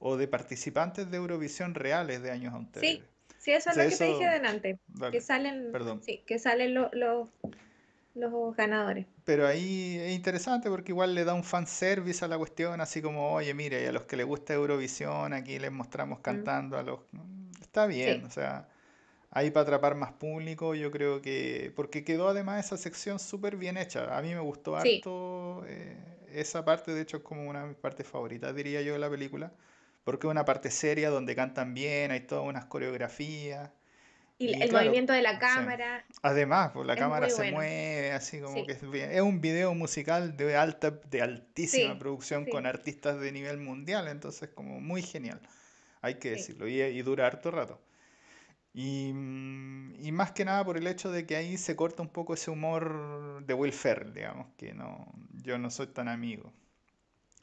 o 0.00 0.16
de 0.18 0.28
participantes 0.28 1.10
de 1.10 1.18
Eurovisión 1.18 1.74
reales 1.74 2.22
de 2.22 2.30
años 2.32 2.54
Sí, 2.54 2.56
anteriores. 2.56 3.08
sí, 3.38 3.52
eso 3.52 3.70
es 3.70 3.76
lo 3.76 3.88
que 3.88 3.96
te 3.96 4.04
dije 4.04 4.28
delante, 4.28 4.78
que 5.10 5.20
salen, 5.20 5.72
perdón. 5.72 6.00
sí, 6.02 6.22
que 6.26 6.38
salen 6.38 6.74
lo- 6.74 6.90
lo- 6.92 7.28
los 8.14 8.56
ganadores. 8.56 9.06
Pero 9.24 9.46
ahí 9.46 9.96
es 9.98 10.12
interesante 10.12 10.68
porque 10.70 10.92
igual 10.92 11.14
le 11.14 11.24
da 11.24 11.34
un 11.34 11.44
fanservice 11.44 12.24
a 12.24 12.28
la 12.28 12.36
cuestión, 12.38 12.80
así 12.80 13.00
como, 13.02 13.32
oye, 13.32 13.54
mire, 13.54 13.86
a 13.88 13.92
los 13.92 14.04
que 14.04 14.16
les 14.16 14.26
gusta 14.26 14.54
Eurovisión, 14.54 15.32
aquí 15.32 15.58
les 15.58 15.72
mostramos 15.72 16.20
Mm, 16.28 16.46
cantando 16.46 16.76
a 16.78 16.82
los... 16.82 17.00
Está 17.70 17.86
bien, 17.86 18.24
Sí, 18.24 18.24
o 18.24 18.30
sea, 18.30 18.68
ahí 19.30 19.50
para 19.50 19.62
atrapar 19.64 19.94
más 19.96 20.12
público, 20.12 20.74
yo 20.74 20.90
creo 20.90 21.22
que... 21.22 21.72
Porque 21.76 22.04
quedó 22.04 22.28
además 22.28 22.66
esa 22.66 22.76
sección 22.76 23.18
súper 23.20 23.56
bien 23.56 23.76
hecha. 23.76 24.16
A 24.16 24.22
mí 24.22 24.34
me 24.34 24.40
gustó 24.40 24.76
sí, 24.76 25.00
harto 25.00 25.64
eh, 25.68 25.96
esa 26.32 26.64
parte, 26.64 26.92
de 26.94 27.02
hecho 27.02 27.18
es 27.18 27.22
como 27.22 27.48
una 27.48 27.62
de 27.62 27.68
mis 27.68 27.76
partes 27.76 28.06
favoritas, 28.06 28.54
diría 28.54 28.82
yo, 28.82 28.92
de 28.94 28.98
la 29.00 29.10
película. 29.10 29.52
Porque 30.04 30.26
es 30.26 30.30
una 30.32 30.44
parte 30.44 30.70
seria 30.70 31.10
donde 31.10 31.36
cantan 31.36 31.74
bien, 31.74 32.10
hay 32.10 32.20
todas 32.20 32.44
unas 32.46 32.64
coreografías. 32.66 33.70
y 34.38 34.48
Y 34.48 34.62
el 34.62 34.68
claro, 34.68 34.86
movimiento 34.86 35.12
de 35.12 35.22
la 35.22 35.38
sí. 35.38 35.38
cámara 35.38 36.04
Además, 36.22 36.72
pues 36.74 36.86
la 36.86 36.96
cámara 36.96 37.30
se 37.30 37.42
bueno. 37.42 37.58
mueve 37.58 38.12
así 38.12 38.40
como 38.40 38.66
que 38.66 38.72
es 38.72 38.90
bien. 38.90 39.10
Es 39.12 39.20
un 39.22 39.40
video 39.40 39.74
musical 39.74 40.36
de 40.36 40.56
alta, 40.56 40.90
de 40.90 41.22
altísima 41.22 41.94
sí, 41.94 41.98
producción 41.98 42.46
con 42.46 42.66
artistas 42.66 43.20
de 43.20 43.32
nivel 43.32 43.58
mundial, 43.58 44.08
entonces 44.08 44.50
como 44.50 44.80
muy 44.80 45.02
genial, 45.02 45.40
hay 46.02 46.16
que 46.18 46.30
decirlo, 46.32 46.68
y, 46.68 46.80
y 46.82 47.02
dura 47.02 47.26
harto 47.26 47.50
rato. 47.50 47.80
Y, 48.72 49.12
mm, 49.12 49.94
y 50.00 50.12
más 50.12 50.32
que 50.32 50.44
nada 50.44 50.64
por 50.64 50.76
el 50.76 50.86
hecho 50.86 51.10
de 51.10 51.26
que 51.26 51.36
ahí 51.36 51.56
se 51.58 51.76
corta 51.76 52.02
un 52.02 52.08
poco 52.08 52.34
ese 52.34 52.50
humor 52.50 53.44
de 53.44 53.54
Will 53.54 53.72
Ferrell, 53.72 54.12
digamos, 54.14 54.46
que 54.56 54.72
no, 54.74 55.06
yo 55.42 55.58
no 55.58 55.70
soy 55.70 55.88
tan 55.88 56.08
amigo. 56.08 56.52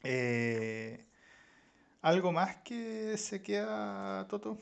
Eh, 0.04 1.04
¿algo 2.02 2.32
más 2.32 2.56
que 2.58 3.16
se 3.18 3.42
queda, 3.42 4.26
Toto? 4.28 4.58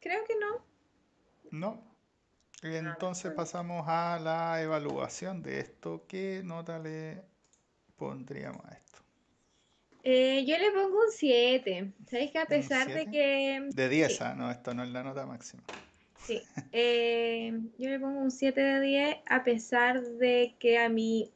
Creo 0.00 0.22
que 0.26 0.34
no. 0.38 0.66
¿No? 1.50 1.82
Entonces 2.62 3.30
pasamos 3.32 3.84
a 3.88 4.18
la 4.18 4.60
evaluación 4.62 5.42
de 5.42 5.60
esto. 5.60 6.06
¿Qué 6.08 6.42
nota 6.44 6.78
le 6.78 7.22
pondríamos 7.96 8.64
a 8.66 8.72
esto? 8.74 8.81
Eh, 10.02 10.44
yo 10.46 10.58
le 10.58 10.70
pongo 10.72 10.98
un 10.98 11.12
7. 11.12 11.92
¿Sabéis 12.10 12.32
que 12.32 12.38
a 12.38 12.46
¿Un 12.48 12.48
pesar 12.48 12.92
de 12.92 13.04
7? 13.04 13.10
que... 13.10 13.60
De 13.70 13.88
10, 13.88 14.16
Sí, 14.16 14.18
ah, 14.20 14.34
no, 14.34 14.50
esto 14.50 14.74
no 14.74 14.82
es 14.84 14.90
la 14.90 15.02
nota 15.02 15.26
máxima. 15.26 15.62
sí. 16.16 16.42
Eh, 16.72 17.52
yo 17.78 17.88
le 17.90 18.00
pongo 18.00 18.20
un 18.20 18.30
7 18.30 18.60
de 18.60 18.80
10 18.80 19.16
a 19.26 19.44
pesar 19.44 20.02
de 20.02 20.54
que 20.58 20.78
a 20.78 20.88
mí 20.88 21.30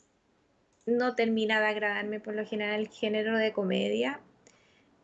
no 0.87 1.15
termina 1.15 1.61
de 1.61 1.67
agradarme 1.67 2.21
por 2.21 2.35
lo 2.35 2.47
general 2.47 2.81
el 2.81 2.89
género 2.89 3.37
de 3.37 3.53
comedia. 3.53 4.21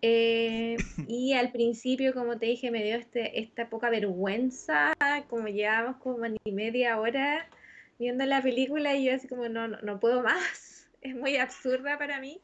Eh, 0.04 0.76
y 1.06 1.32
al 1.34 1.52
principio, 1.52 2.12
como 2.12 2.38
te 2.38 2.46
dije, 2.46 2.70
me 2.72 2.82
dio 2.82 2.96
este, 2.96 3.40
esta 3.40 3.68
poca 3.70 3.88
vergüenza, 3.90 4.92
como 5.28 5.46
llevamos 5.48 5.96
como 5.98 6.26
ni 6.26 6.52
media 6.52 6.98
hora 6.98 7.48
viendo 7.98 8.24
la 8.26 8.42
película 8.42 8.96
y 8.96 9.04
yo 9.04 9.14
así 9.14 9.28
como 9.28 9.48
no, 9.48 9.68
no, 9.68 9.80
no 9.82 10.00
puedo 10.00 10.22
más, 10.22 10.88
es 11.02 11.14
muy 11.14 11.36
absurda 11.36 11.98
para 11.98 12.20
mí. 12.20 12.40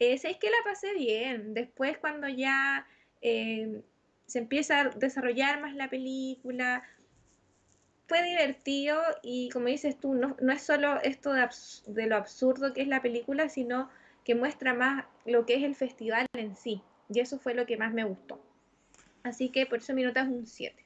Es 0.00 0.22
que 0.22 0.50
la 0.50 0.56
pasé 0.64 0.94
bien, 0.94 1.54
después 1.54 1.98
cuando 1.98 2.26
ya 2.26 2.86
eh, 3.20 3.82
se 4.26 4.38
empieza 4.38 4.80
a 4.80 4.88
desarrollar 4.88 5.60
más 5.60 5.74
la 5.74 5.90
película, 5.90 6.82
fue 8.08 8.24
divertido 8.24 9.00
y 9.22 9.50
como 9.50 9.66
dices 9.66 10.00
tú, 10.00 10.14
no, 10.14 10.36
no 10.40 10.52
es 10.52 10.62
solo 10.62 11.00
esto 11.02 11.32
de 11.32 12.06
lo 12.06 12.16
absurdo 12.16 12.72
que 12.72 12.80
es 12.80 12.88
la 12.88 13.02
película, 13.02 13.48
sino 13.48 13.88
que 14.24 14.34
muestra 14.34 14.74
más 14.74 15.04
lo 15.26 15.46
que 15.46 15.56
es 15.56 15.62
el 15.62 15.76
festival 15.76 16.26
en 16.32 16.56
sí. 16.56 16.82
Y 17.08 17.20
eso 17.20 17.38
fue 17.38 17.54
lo 17.54 17.66
que 17.66 17.76
más 17.76 17.92
me 17.92 18.04
gustó. 18.04 18.40
Así 19.22 19.50
que 19.50 19.66
por 19.66 19.78
eso 19.78 19.92
mi 19.94 20.02
nota 20.02 20.22
es 20.22 20.28
un 20.28 20.46
7. 20.46 20.82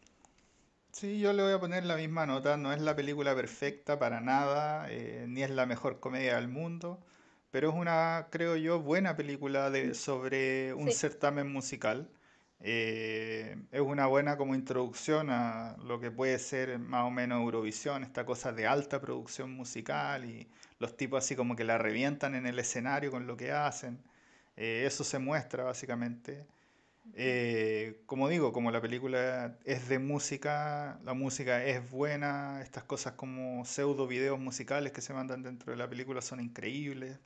Sí, 0.93 1.21
yo 1.21 1.33
le 1.33 1.43
voy 1.43 1.53
a 1.53 1.61
poner 1.61 1.85
la 1.85 1.97
misma 1.97 2.27
nota. 2.27 2.57
No 2.57 2.73
es 2.73 2.81
la 2.81 2.95
película 2.97 3.35
perfecta 3.35 3.99
para 3.99 4.21
nada, 4.21 4.91
eh, 4.91 5.27
ni 5.29 5.43
es 5.43 5.51
la 5.51 5.67
mejor 5.67 6.01
comedia 6.01 6.37
del 6.37 6.49
mundo, 6.49 6.99
pero 7.55 7.69
es 7.69 7.77
una, 7.77 8.27
creo 8.33 8.57
yo, 8.57 8.81
buena 8.81 9.15
película 9.15 9.71
de, 9.71 9.95
sobre 9.95 10.75
un 10.75 10.91
Sí, 10.91 10.99
certamen 10.99 11.53
musical. 11.53 12.11
Eh, 12.59 13.57
es 13.71 13.81
una 13.81 14.07
buena 14.09 14.37
como 14.37 14.57
introducción 14.57 15.31
a 15.31 15.77
lo 15.85 16.01
que 16.01 16.11
puede 16.11 16.41
ser 16.41 16.81
más 16.81 17.05
o 17.05 17.13
menos 17.13 17.41
Eurovisión, 17.43 18.03
esta 18.03 18.27
cosa 18.27 18.53
de 18.53 18.67
alta 18.67 19.01
producción 19.01 19.53
musical 19.53 20.25
y 20.25 20.49
los 20.81 20.97
tipos 20.97 21.25
así 21.25 21.37
como 21.37 21.55
que 21.55 21.63
la 21.63 21.79
revientan 21.79 22.35
en 22.35 22.47
el 22.47 22.59
escenario 22.59 23.13
con 23.13 23.29
lo 23.29 23.37
que 23.37 23.53
hacen. 23.53 24.03
Eh, 24.57 24.83
eso 24.85 25.05
se 25.05 25.21
muestra 25.21 25.63
básicamente. 25.63 26.49
Eh, 27.15 28.03
como 28.07 28.29
digo, 28.29 28.53
como 28.53 28.73
la 28.73 28.81
película 28.81 29.59
es 29.65 29.89
de 29.89 30.01
música, 30.01 30.99
la 31.05 31.15
música 31.15 31.65
es 31.65 31.89
buena, 31.91 32.63
estas 32.63 32.85
cosas 32.85 33.13
como 33.15 33.65
pseudo 33.65 34.09
videos 34.09 34.41
musicales 34.41 34.93
que 34.93 35.01
se 35.03 35.15
mandan 35.15 35.45
dentro 35.45 35.71
de 35.73 35.79
la 35.79 35.89
película 35.89 36.21
son 36.21 36.41
increíbles. 36.41 37.21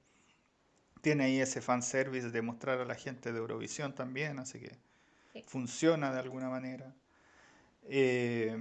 Tiene 1.01 1.25
ahí 1.25 1.41
ese 1.41 1.61
fanservice 1.61 2.31
de 2.31 2.43
mostrar 2.43 2.81
a 2.81 2.85
la 2.85 2.95
gente 2.95 3.33
de 3.33 3.39
Eurovisión 3.39 3.95
también, 3.95 4.39
así 4.39 4.59
que 4.59 4.77
sí. 5.33 5.45
funciona 5.47 6.13
de 6.13 6.21
alguna 6.21 6.49
manera. 6.49 6.95
Eh, 7.91 8.55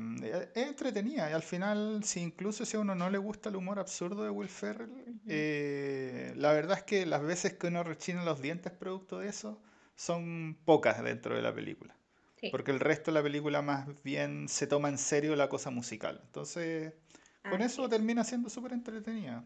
es 0.56 0.67
entretenida 0.67 1.29
y 1.29 1.34
al 1.34 1.44
final, 1.44 2.01
si 2.06 2.22
incluso 2.22 2.65
si 2.65 2.77
a 2.77 2.79
uno 2.79 2.96
no 2.96 3.10
le 3.10 3.17
gusta 3.17 3.50
el 3.50 3.58
humor 3.58 3.77
absurdo 3.77 4.24
de 4.24 4.29
Will 4.29 4.48
Ferrell, 4.48 4.89
eh, 5.27 6.34
la 6.38 6.53
verdad 6.53 6.77
es 6.77 6.84
que 6.84 7.06
las 7.06 7.22
veces 7.22 7.53
que 7.53 7.67
uno 7.67 7.84
rechina 7.84 8.24
los 8.24 8.41
dientes 8.41 8.72
producto 8.72 9.20
de 9.20 9.27
eso 9.27 9.62
son 9.98 10.58
pocas 10.63 11.03
dentro 11.03 11.36
de 11.36 11.41
la 11.41 11.53
película. 11.53 11.94
Sí, 12.39 12.50
Porque 12.51 12.72
el 12.72 12.79
resto 12.79 13.12
de 13.12 13.15
la 13.15 13.24
película 13.24 13.62
más 13.62 14.01
bien 14.03 14.48
se 14.48 14.65
toma 14.67 14.88
en 14.89 14.98
serio 14.98 15.36
la 15.36 15.50
cosa 15.50 15.72
musical. 15.72 16.22
Entonces, 16.24 16.94
con 17.50 17.62
eso 17.62 17.84
es. 17.84 17.89
termina 17.89 18.24
siendo 18.24 18.50
súper 18.50 18.74
entretenida. 18.74 19.44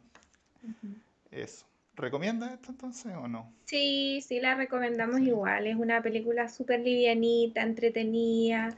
Eso. 1.31 1.65
¿Recomiendas 1.95 2.51
esto 2.51 2.71
entonces 2.71 3.13
o 3.15 3.27
no? 3.29 3.53
Sí, 3.65 4.21
sí, 4.21 4.39
la 4.39 4.55
recomendamos 4.55 5.21
Sí. 5.21 5.27
igual. 5.27 5.65
Es 5.67 5.75
una 5.77 6.01
película 6.01 6.47
súper 6.49 6.81
livianita, 6.81 7.61
entretenida. 7.63 8.77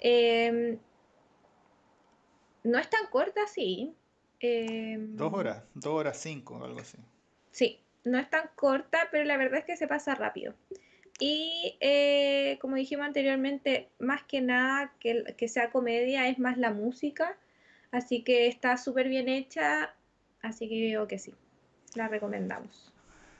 Em, 0.00 0.78
no 2.64 2.78
es 2.78 2.88
tan 2.88 3.06
corta, 3.10 3.46
sí. 3.46 3.94
Dos 5.12 5.32
Em, 5.32 5.32
horas, 5.32 5.62
dos 5.74 5.92
horas 5.94 6.18
cinco, 6.18 6.64
algo 6.64 6.80
así. 6.80 6.98
sí, 7.50 7.80
no 8.04 8.18
es 8.18 8.28
tan 8.30 8.48
corta, 8.54 9.08
pero 9.10 9.24
la 9.24 9.36
verdad 9.36 9.60
es 9.60 9.64
que 9.64 9.76
se 9.76 9.88
pasa 9.88 10.14
rápido. 10.14 10.54
Y 11.20 11.76
eh, 11.80 12.58
como 12.60 12.76
dijimos 12.76 13.06
anteriormente, 13.06 13.90
más 13.98 14.22
que 14.24 14.40
nada 14.40 14.94
que, 15.00 15.24
que 15.36 15.48
sea 15.48 15.70
comedia, 15.70 16.28
es 16.28 16.38
más 16.38 16.58
la 16.58 16.72
música. 16.72 17.38
Así 17.92 18.22
que 18.24 18.46
está 18.48 18.76
súper 18.78 19.08
bien 19.08 19.28
hecha. 19.28 19.94
Así 20.42 20.68
que 20.68 20.78
yo 20.80 20.86
digo 20.86 21.08
que 21.08 21.18
sí, 21.18 21.34
la 21.94 22.08
recomendamos. 22.08 22.92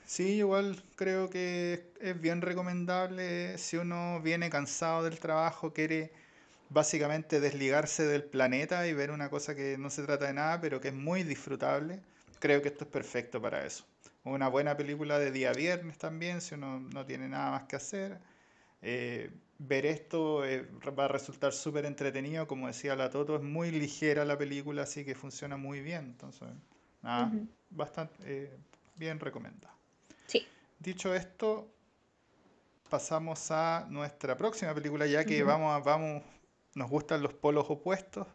Sí, 0.05 0.37
igual 0.37 0.83
creo 0.95 1.29
que 1.29 1.93
es 2.01 2.19
bien 2.19 2.41
recomendable 2.41 3.57
si 3.57 3.77
uno 3.77 4.21
viene 4.21 4.49
cansado 4.49 5.03
del 5.03 5.19
trabajo, 5.19 5.73
quiere 5.73 6.11
básicamente 6.69 7.39
desligarse 7.39 8.05
del 8.05 8.23
planeta 8.23 8.87
y 8.87 8.93
ver 8.93 9.11
una 9.11 9.29
cosa 9.29 9.55
que 9.55 9.77
no 9.77 9.89
se 9.89 10.03
trata 10.03 10.27
de 10.27 10.33
nada, 10.33 10.59
pero 10.61 10.81
que 10.81 10.89
es 10.89 10.93
muy 10.93 11.23
disfrutable. 11.23 11.99
Creo 12.39 12.61
que 12.61 12.69
esto 12.69 12.85
es 12.85 12.89
perfecto 12.89 13.41
para 13.41 13.65
eso. 13.65 13.85
Una 14.23 14.49
buena 14.49 14.77
película 14.77 15.19
de 15.19 15.31
día 15.31 15.53
viernes 15.53 15.97
también, 15.97 16.41
si 16.41 16.55
uno 16.55 16.79
no 16.79 17.05
tiene 17.05 17.27
nada 17.29 17.51
más 17.51 17.63
que 17.63 17.75
hacer. 17.75 18.19
Eh, 18.81 19.31
ver 19.59 19.85
esto 19.85 20.45
eh, 20.45 20.67
va 20.97 21.05
a 21.05 21.07
resultar 21.07 21.53
súper 21.53 21.85
entretenido, 21.85 22.47
como 22.47 22.67
decía 22.67 22.95
la 22.95 23.09
Toto, 23.09 23.35
es 23.35 23.43
muy 23.43 23.71
ligera 23.71 24.25
la 24.25 24.37
película, 24.37 24.83
así 24.83 25.05
que 25.05 25.15
funciona 25.15 25.57
muy 25.57 25.81
bien. 25.81 26.05
Entonces, 26.05 26.49
nada, 27.01 27.27
Ujú. 27.27 27.47
bastante 27.69 28.15
eh, 28.25 28.57
bien 28.95 29.19
recomendada. 29.19 29.73
Sí. 30.27 30.45
Dicho 30.79 31.13
esto, 31.13 31.67
pasamos 32.89 33.51
a 33.51 33.85
nuestra 33.89 34.35
próxima 34.37 34.73
película, 34.73 35.05
ya 35.05 35.25
que 35.25 35.43
vamos, 35.43 35.73
a- 35.73 35.79
vamos, 35.79 36.23
nos 36.75 36.89
gustan 36.89 37.21
los 37.21 37.33
polos 37.33 37.65
opuestos. 37.69 38.27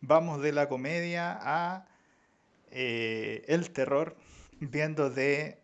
Vamos 0.00 0.42
de 0.42 0.52
la 0.52 0.68
comedia 0.68 1.38
a 1.40 1.86
eh, 2.70 3.44
el 3.48 3.70
terror, 3.70 4.16
viendo 4.60 5.10
de 5.10 5.58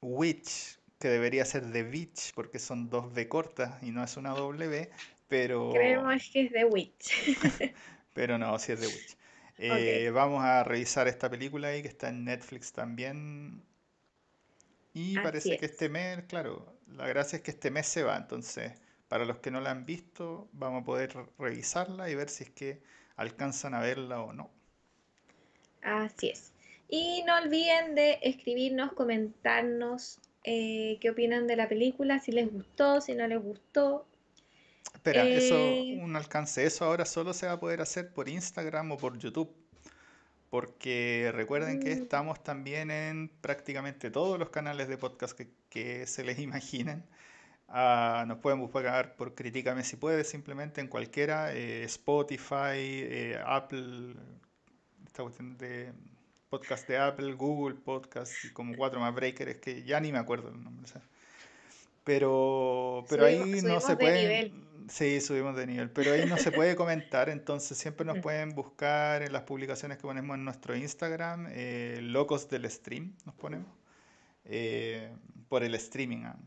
Witch, 0.00 0.78
que 0.98 1.08
debería 1.08 1.44
ser 1.44 1.70
The 1.72 1.82
Witch, 1.82 2.32
porque 2.34 2.58
son 2.58 2.88
dos 2.88 3.12
V 3.12 3.28
cortas 3.28 3.82
y 3.82 3.90
no 3.90 4.02
es 4.02 4.16
una 4.16 4.30
W, 4.30 4.90
pero, 5.28 5.70
Creemos 5.72 6.30
que 6.32 6.46
es 6.46 6.52
The 6.52 6.64
Witch. 6.64 7.12
pero 8.14 8.38
no, 8.38 8.58
sí 8.58 8.72
es 8.72 8.80
The 8.80 8.86
Witch. 8.86 9.16
Eh, 9.64 10.10
vamos 10.12 10.44
a 10.44 10.64
revisar 10.64 11.08
esta 11.08 11.30
película 11.30 11.68
ahí 11.68 11.82
que 11.82 11.88
está 11.88 12.08
en 12.10 12.24
Netflix 12.24 12.72
también. 12.72 13.62
Y 14.94 15.18
así 15.18 15.18
parece 15.18 15.56
que 15.58 15.66
este 15.66 15.88
es. 15.88 15.90
mes, 15.90 16.24
claro, 16.24 16.78
la 16.86 17.06
gracia 17.08 17.36
es 17.36 17.42
que 17.42 17.50
este 17.52 17.70
mes 17.70 17.86
se 17.86 18.02
va, 18.04 18.16
entonces 18.16 18.72
para 19.08 19.24
los 19.26 19.38
que 19.38 19.50
no 19.50 19.60
la 19.60 19.70
han 19.70 19.84
visto, 19.86 20.48
vamos 20.52 20.82
a 20.82 20.84
poder 20.86 21.12
re- 21.14 21.26
revisarla 21.38 22.08
y 22.10 22.14
ver 22.14 22.28
si 22.30 22.44
es 22.44 22.50
que 22.50 22.82
alcanzan 23.16 23.74
a 23.74 23.80
verla 23.80 24.22
o 24.22 24.32
no. 24.32 24.50
Así 25.82 26.30
es. 26.30 26.52
Y 26.88 27.22
no 27.26 27.36
olviden 27.36 27.94
de 27.94 28.18
escribirnos, 28.22 28.92
comentarnos 28.94 30.18
eh, 30.44 30.96
qué 31.00 31.10
opinan 31.10 31.46
de 31.46 31.56
la 31.56 31.68
película, 31.68 32.18
si 32.20 32.32
les 32.32 32.50
gustó, 32.50 33.00
si 33.02 33.14
no 33.14 33.26
les 33.26 33.42
gustó. 33.42 34.06
Espera, 34.94 35.26
eso, 35.26 35.54
Eh, 35.54 35.98
un 36.00 36.16
alcance, 36.16 36.64
eso 36.64 36.84
ahora 36.84 37.04
solo 37.04 37.32
se 37.32 37.46
va 37.46 37.52
a 37.52 37.60
poder 37.60 37.80
hacer 37.80 38.12
por 38.12 38.28
Instagram 38.28 38.92
o 38.92 38.96
por 38.98 39.18
YouTube, 39.18 39.52
porque 40.50 41.30
recuerden 41.34 41.80
que 41.80 41.90
mm, 41.90 42.02
estamos 42.02 42.42
también 42.42 42.90
en 42.90 43.28
prácticamente 43.40 44.10
todos 44.10 44.38
los 44.38 44.50
canales 44.50 44.88
de 44.88 44.98
podcast 44.98 45.36
que, 45.36 45.48
que 45.68 46.06
se 46.06 46.24
les 46.24 46.38
imaginen. 46.40 47.04
Ah, 47.68 48.24
nos 48.28 48.38
pueden 48.38 48.60
buscar 48.60 49.16
por 49.16 49.34
Critícame 49.34 49.82
si 49.82 49.96
puedes, 49.96 50.28
simplemente 50.28 50.80
en 50.82 50.88
cualquiera, 50.88 51.54
eh, 51.54 51.84
Spotify, 51.84 52.76
eh, 52.76 53.40
Apple, 53.46 54.14
esta 55.06 55.22
cuestión 55.22 55.56
de 55.56 55.92
podcast 56.50 56.86
de 56.86 56.98
Apple, 56.98 57.32
Google 57.32 57.76
Podcast 57.76 58.44
y 58.44 58.50
como 58.52 58.76
cuatro 58.76 59.00
más 59.00 59.14
breakers 59.14 59.56
que 59.56 59.84
ya 59.84 60.00
ni 60.00 60.12
me 60.12 60.18
acuerdo 60.18 60.50
el 60.50 60.62
nombre. 60.62 60.86
¿sabes? 60.86 61.08
Pero, 62.04 63.04
pero 63.08 63.24
subimos, 63.24 63.54
ahí 63.54 63.62
no 63.62 63.80
se 63.80 63.96
pueden, 63.96 64.28
nivel. 64.28 64.52
Sí, 64.88 65.20
subimos 65.20 65.56
de 65.56 65.66
nivel, 65.66 65.90
pero 65.90 66.12
ahí 66.12 66.26
no 66.26 66.36
se 66.36 66.52
puede 66.52 66.76
comentar, 66.76 67.28
entonces 67.28 67.76
siempre 67.78 68.04
nos 68.04 68.14
Ujú. 68.16 68.22
pueden 68.22 68.54
buscar 68.54 69.22
en 69.22 69.32
las 69.32 69.42
publicaciones 69.42 69.98
que 69.98 70.02
ponemos 70.02 70.36
en 70.36 70.44
nuestro 70.44 70.76
Instagram, 70.76 71.48
eh, 71.50 71.98
Locos 72.02 72.48
del 72.48 72.70
Stream, 72.70 73.16
nos 73.24 73.34
ponemos, 73.34 73.68
eh, 74.44 75.10
por 75.48 75.62
el 75.62 75.74
streaming. 75.74 76.24
Así 76.24 76.38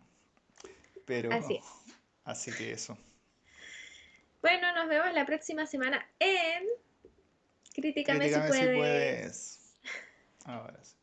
Pero, 1.06 1.32
es. 1.32 1.62
así 2.24 2.52
que 2.52 2.72
eso. 2.72 2.98
Bueno, 4.42 4.74
nos 4.76 4.88
vemos 4.88 5.12
la 5.14 5.26
próxima 5.26 5.66
semana 5.66 6.08
en 6.20 6.66
Críticame 7.74 8.30
si 8.30 8.40
puedes. 8.76 9.60
Ahora 10.46 10.80
sí. 10.84 10.96